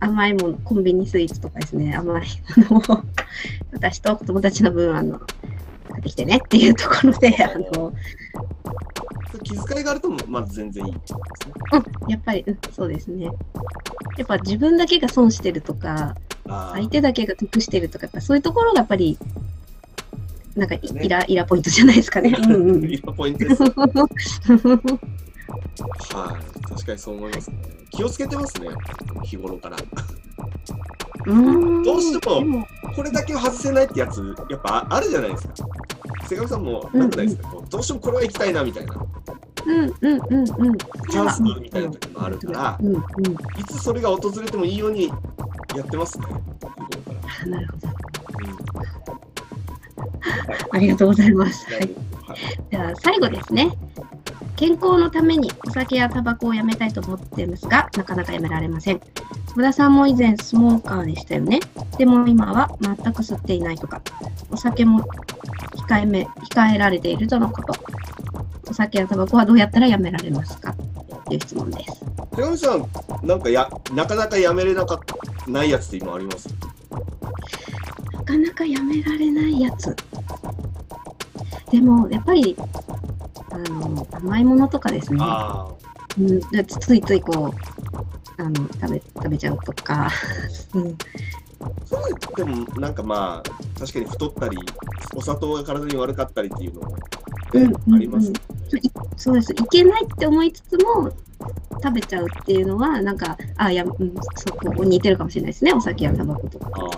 [0.00, 2.26] 甘いもの、コンビニスイーツとかですね、甘い
[2.70, 3.04] ものを
[3.72, 5.26] 私と子供たちの分、あの、買
[5.98, 7.92] ってきてねっていうところで、あの、
[9.42, 11.20] 気遣いがあると、まず全然いいですね。
[12.02, 13.24] うん、やっぱり、うん、そうですね。
[13.24, 16.16] やっぱ自分だけが損してるとか、
[16.48, 19.18] あ相手だけが得してるとか、やっぱそういうところがやっぱり、
[20.58, 22.34] なんかいねイライラポイントじゃないですかね。
[22.42, 23.62] うんうんいいポイントです。
[23.62, 23.72] はい、
[26.68, 27.56] 確かにそう思いますね。
[27.90, 28.68] 気をつけてますね、
[29.22, 29.76] 日頃から。
[31.26, 35.54] うんどうしてもこれだけは外せないってやつ、やっぱあるじゃないですか。
[36.28, 38.94] 瀬上さんも、なんかないですか、こうどうしてもこれは行きたいなみたいな、
[39.64, 40.78] うんうんうんうん。
[40.78, 43.00] チャンスみたいな時もあるから、うんうん。
[43.00, 45.06] いつそれが訪れてもいいように
[45.76, 46.42] やってますね、日頃
[47.04, 47.20] から。
[47.44, 49.27] あなるほど。
[49.98, 50.02] う
[50.74, 51.66] んありがとうございます。
[51.70, 51.80] はい。
[51.80, 51.90] はい
[52.70, 53.70] では最後ですね。
[54.56, 59.00] 健康のためにお酒やタバコをやめたいと思っていますが、なかなかやめられません。
[59.54, 61.60] 小田さんも以前スモーカーでしたよね。
[61.96, 64.00] でも今は全く吸っていないとか、
[64.50, 65.04] お酒も
[65.88, 67.72] 控えめ控えられているとのこと。
[68.70, 70.74] お酒やタバコはどうやったらやめられますか？
[71.26, 72.04] という質問です。
[72.36, 72.86] 手上さん、
[73.26, 76.48] なんかや、なかなかやめれなかったないやつって今あります？
[76.48, 76.57] な
[78.28, 79.96] かなかやめられないやつ。
[81.70, 82.54] でも、やっぱり、
[83.50, 85.18] あの、甘いものとかですね。
[85.22, 85.66] あ
[86.18, 90.10] うん、でつついついこう、あの、食べ、食べちゃうとか。
[90.74, 90.96] うん、
[91.60, 91.70] あ。
[91.86, 94.58] そうでも、なんかまあ、確かに太ったり、
[95.16, 96.96] お砂糖が体に悪かったりっていうのも、
[97.54, 98.40] うんねありますよね。
[99.16, 99.52] そうです。
[99.52, 101.10] いけないって思いつつも、
[101.82, 105.72] 食べちゃうっていうのは、なんか、あ、いや、うん、そこ似てるかもしれないですね。
[105.72, 106.97] お酒やタバコとか。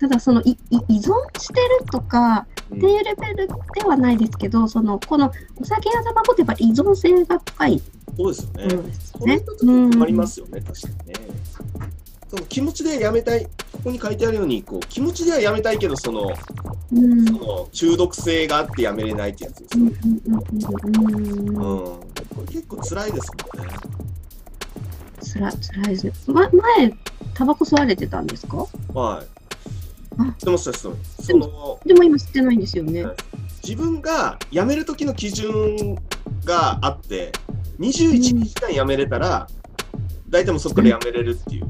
[0.00, 0.56] ただ、その、いい
[0.88, 7.80] 依存してるとか、うんっていうレベルではないですけど、その、このお酒やタバコってやっぱり依存性が深い
[8.16, 8.74] そうですよね。
[8.74, 11.14] ものですりますよね、確かにね。
[12.28, 13.50] その気持ちでやめたい、こ
[13.84, 16.32] こに書いてあるように、こう気持ちではやめたいけど、その
[16.92, 19.98] うんその中毒性があってやめれないってやつですうんよね。
[20.02, 20.42] うんうん
[20.96, 21.56] うんうん。
[21.56, 22.00] うんこ
[22.40, 23.74] れ結構辛いですもんね。
[25.20, 26.12] つら、つらいですね。
[26.26, 26.92] ま、前、
[27.32, 28.66] タバコ吸われてたんですか？
[28.92, 29.26] はい。
[30.42, 30.90] でもさそ
[31.36, 33.04] のでも今吸ってないんですよね。
[33.62, 35.96] 自分が辞める時の基準
[36.44, 37.32] があって
[37.78, 39.46] 21日間辞めれたら、
[40.28, 41.66] 大体もうそこから辞めれるっていう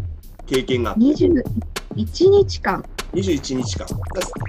[0.47, 1.43] 経験があって、21
[2.31, 2.85] 日間。
[3.13, 3.87] 21日間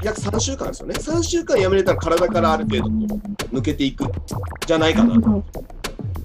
[0.04, 4.04] 約3週間ですよね3週間辞めれたら体からある程度抜けていく
[4.66, 5.44] じゃないかななるほど。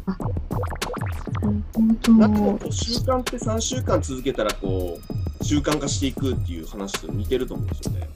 [0.07, 2.19] あ、なるほど。
[2.19, 5.12] だってもう習慣って3週間続けたらこう
[5.43, 8.09] 習慣化していくっていう話と似てると思うんですよね。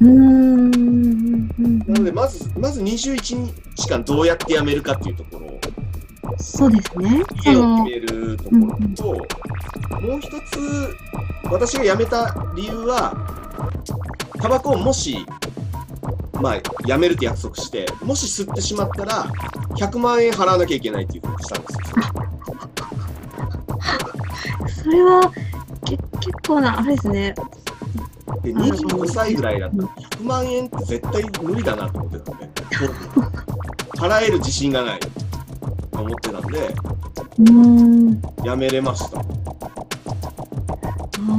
[0.00, 1.48] うーん。
[1.86, 5.60] なのでまずまず21日間どうやってやめるかっていうところを
[6.38, 7.22] そうですね。
[7.44, 8.58] そ家をの決めるところ
[8.94, 9.04] と、
[10.00, 10.96] もう一つ
[11.50, 13.14] 私が辞めた理由は
[14.40, 15.24] タバコをもし
[16.40, 19.24] まあ辞めるって約束してもし吸ってしまったら
[19.76, 21.86] 100万円払わなきゃいけないっていうふうにしたんですよ。
[24.84, 25.45] それはけ
[26.26, 27.34] 結構なあれですね。
[28.42, 32.48] で25歳ぐらいだったら100万円って絶対無理だなと思ってたんで
[33.96, 35.08] 払える自信がないと
[36.00, 36.74] 思ってたんで
[37.38, 38.20] うーん。
[38.42, 39.20] 辞めれました。
[39.20, 39.22] あ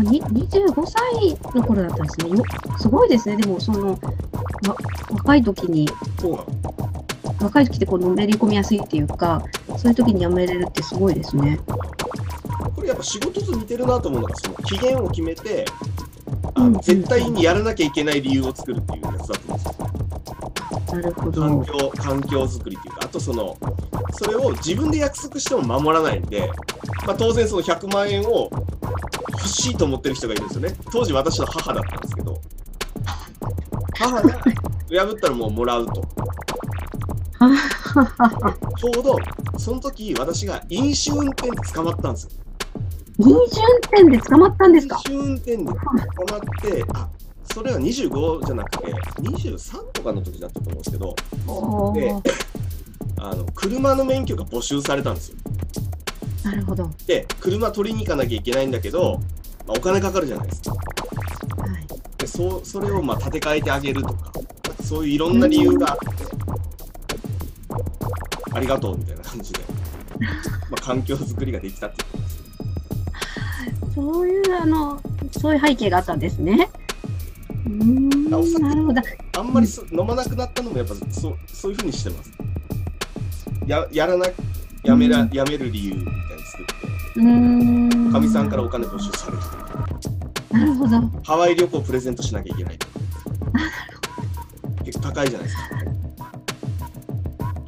[0.04, 2.38] に25歳の頃だったんですね。
[2.38, 2.44] よ
[2.80, 3.36] すごいですね。
[3.36, 3.98] でもそのわ
[5.12, 6.46] 若い時にそうなの
[7.42, 9.44] 若い時ってこうのめり込みやすいっていうか、
[9.78, 11.60] そういう時にやめれるってすごいですね。
[13.04, 15.66] 仕事と似てるなと思うのがその期限を決めて
[16.56, 16.74] あうん。
[16.74, 19.88] の絶対にやらなきゃいけない理由を作るっていうやつだと思うんですよ。
[20.92, 21.66] なるほ環ど。
[21.66, 23.58] 境環境づくりっていうかあとその
[24.14, 26.50] それを自分で約束しても守らないんで、
[27.06, 28.50] まあ、当然その100万円を
[29.34, 30.76] 欲しいと思ってる人がいるんですよね。
[30.92, 32.42] 当時私の母だったんですけど。
[34.00, 36.08] 母が破ったらもうもらうと。
[38.78, 39.18] ちょうど
[39.58, 42.32] その時私が飲酒運転で捕まったんですよ
[43.20, 43.62] 飲酒
[44.04, 44.96] 運転で捕まったんですか？
[44.96, 47.10] 飲酒運転で捕まってあ
[47.54, 51.16] それは25じゃなくて23とかの時だったと思うんですけど
[51.48, 52.22] おでー
[53.20, 55.38] あの車の免許が没収されたんですよ。
[56.44, 56.84] なるほど。
[56.84, 59.20] はで車取りに行かなきゃいけないんだけど、
[59.66, 60.76] まあお金かかるじゃないですか。
[60.76, 60.78] い。
[62.20, 64.32] でそそれをまあ立て替えてあげるとか
[64.84, 66.08] そういういろんな理由があって
[68.54, 69.60] ありがとうみたいな感じで、
[70.20, 72.06] まあ、環境づくりができたって
[73.98, 76.70] そういうあのそういう背景があったんですね。
[77.66, 78.38] うーんな
[78.76, 79.02] るほど。
[79.40, 82.32] あんまりそ飲まなくなったのもやっぱそそういうふうにしてます
[83.66, 84.28] ややらな
[84.84, 88.12] やめら、うんやめる理由みたいに作ってうーん。
[88.12, 89.40] かみさんからお金没収される
[90.60, 91.02] なるほど。
[91.24, 92.78] ハワイ旅行プレゼントしなきゃいけない
[94.86, 95.64] 結構高いじゃないですか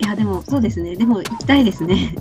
[0.02, 0.96] いやでもそうですね。
[0.96, 2.16] でも行きたいですね。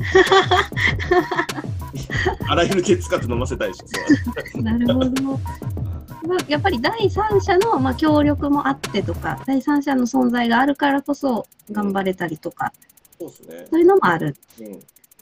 [2.48, 3.80] あらゆる手使って飲ませたいし。
[4.62, 5.22] なるほど。
[5.22, 12.72] まあやっぱり第三者のまあ協力もあってとか、第三者の存在があるからこそ頑張れたりとか、
[13.18, 14.36] そうですね、そういうのもある。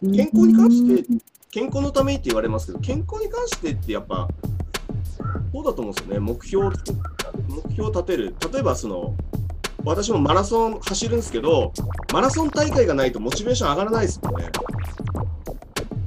[0.02, 1.04] うん、健康に関して
[1.50, 4.28] 健康のためにって言われますけど健康に関してってやっぱ
[5.52, 6.20] そうだと思うんですよね。
[6.20, 8.34] 目標を目標を立てる。
[8.52, 9.14] 例えばその
[9.86, 11.72] 私もマラソン走るんですけど
[12.12, 14.50] マラソン大会がないとモチベーション上がらないですもんね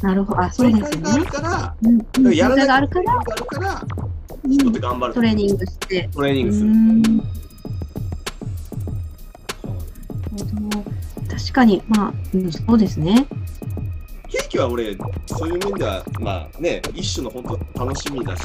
[0.02, 0.42] なるほど。
[0.42, 1.30] あ、そう大ですよ会があるね。
[1.30, 3.84] からうんうんやらなきゃがあるから、があるから
[4.44, 6.10] うん人って頑張るトレーニングして。
[6.14, 6.70] トレーニングする、
[11.30, 13.28] 確かに、まあ、うん、そうですね。
[14.30, 18.44] ケーキは俺そういう面ではまあね一種の本当楽しみだし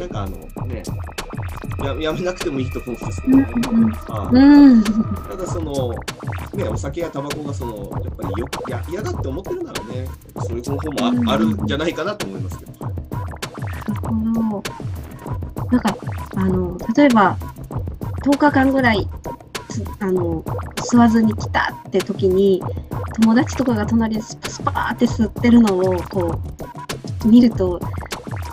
[0.00, 0.82] なんかあのね
[1.84, 3.38] ややめなくてもいいと思うんですけど。
[5.28, 5.94] ただその
[6.54, 10.08] ねお酒やタバコがそのやっぱりよや嫌だって思ってるならね
[10.46, 14.96] そういう方法もあ,、うんあるんじゃないかなと思いますけど、なるほど。
[15.70, 15.96] なんか、
[16.36, 17.36] あの、例えば、
[18.24, 19.06] 10日間ぐらい、
[19.68, 20.42] つあの、
[20.76, 22.62] 吸わずに来たって時に、
[23.20, 26.40] 友達とかが隣でスパスパーって吸ってるのを、こ
[27.24, 27.80] う、見ると、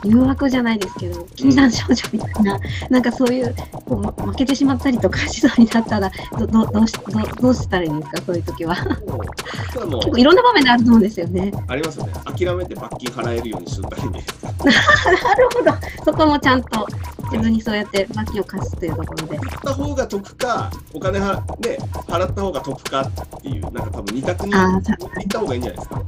[0.04, 8.76] 誘惑じゃないですけど、禁断症状みたいな、なんかそういう、こうま負けてしまったりとか しそうになったら、どどどうしどどうしたらいいんですか、そういう時は。
[8.76, 11.52] 結構いろんな場面であると思うんですよね。
[11.68, 15.72] ありますよね諦めて罰金払えるようにしとったらいいんですかなるほど。
[16.06, 16.88] そこもちゃんと
[17.32, 19.40] 自分にそうやって罰金を課すというところで。
[19.40, 21.78] 吸った方が得かお金は、ね、
[22.08, 24.82] 払った方が得かっていうなんか多分二択に行っ
[25.28, 26.02] た方がいいんじゃないですか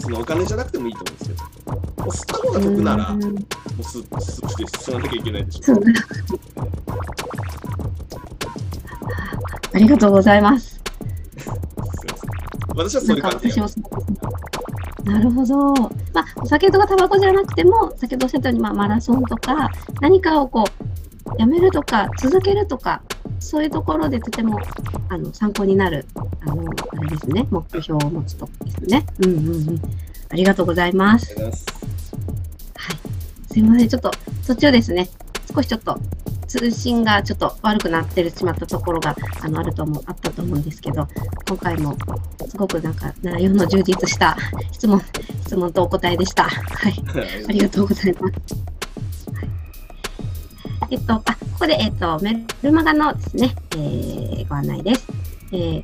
[0.00, 5.74] そのお金じゃなくてもいいと思うんですけどもう吸った方が得ならもううん吸吸って吸わなきゃいけないでしょ
[9.72, 10.80] ありがとうございます。
[12.76, 13.60] 私はそういう感じ
[15.04, 15.72] なるほど。
[16.12, 19.68] まあ、お酒とかタバコじゃなくても、先ほどおっしゃったように、まあ、マラソンとか、
[20.00, 20.84] 何かをこう、
[21.38, 23.02] やめるとか続けるとか
[23.40, 24.60] そういうところでとても
[25.08, 26.06] あの参考になる
[26.42, 29.06] あのあれですね目標を持つとですね。
[29.20, 29.80] うんうんうん。
[30.30, 31.34] ありがとうございます。
[33.54, 33.60] はい。
[33.60, 34.10] すいませんちょっと
[34.46, 35.08] 途中ですね
[35.54, 35.98] 少しちょっと
[36.46, 41.08] 通信がちょっと悪くなってしまったところがあのあると思うあったと思うんですけど、
[41.48, 41.96] 今回も
[42.48, 44.36] すごくなんか内容の充実した
[44.72, 45.00] 質問
[45.46, 46.44] 質問とお答えでした。
[46.44, 46.94] はい、
[47.48, 48.34] ありがとうございます。
[50.90, 51.24] えっと、あこ
[51.60, 55.06] こで、えっと、メルマガのですね、えー、ご案内です。
[55.50, 55.82] えー、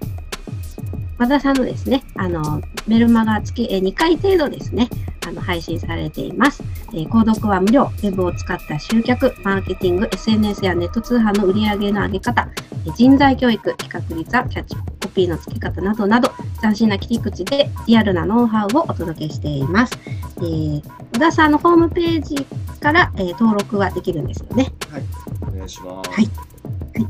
[1.21, 4.89] 和田さんのですね、あの、メルマガ月、えー、2回程度ですね、
[5.27, 6.63] あの配信されています。
[6.95, 12.49] えー、購読は無料、ウェブを使った集客、マーケティング、SNS やネット通販の売上の上げ方、
[12.87, 19.93] え人材教育、企画率やキャッチコピーの付け方などなど、斬新な切り口でリアルなノウハウをお届けしています。
[20.39, 22.47] えー、小田さんのホームページ
[22.81, 24.73] から、えー、登録はできるんですよね。
[24.91, 25.03] はい、
[25.43, 26.11] お願いします。
[26.13, 26.25] はい。
[26.25, 27.07] はい、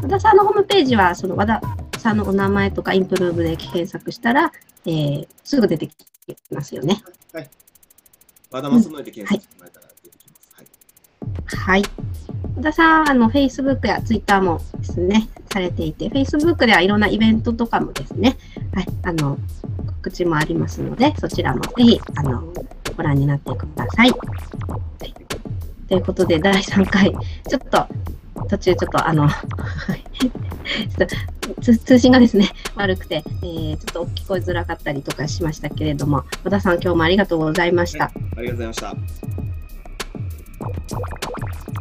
[0.00, 1.60] 和田さんのホームページは、その和田
[2.02, 4.52] さんのお名前とかインプルーブで検索したら、
[4.84, 5.94] えー、すぐ出てき
[6.50, 7.02] ますよね。
[7.32, 7.50] はい。
[8.50, 11.54] 和田正則で検索してもらえたら出てきます。
[11.54, 11.82] うん、はい。
[11.82, 11.90] はい。
[12.56, 18.36] 和田さん、あの、Facebook や Twitter もですね、されていて、Facebook ではいろんなイベントとかもですね、
[18.74, 19.38] はい、あの、
[19.86, 22.52] 告知もありますので、そちらもぜひ、あの、
[22.96, 24.10] ご覧になってください。
[24.10, 24.16] は
[25.06, 25.14] い、
[25.92, 27.86] ということで、第3回、ちょっと、
[28.48, 38.04] 途中ちょっとあの ちょっと通信がですね、悪くて、えー、ちょっと聞こえづらかったりとかしましたけれども、和田さん、今日もありがとうございました。
[38.04, 38.96] はい、ありがとうございまし
[41.66, 41.71] た。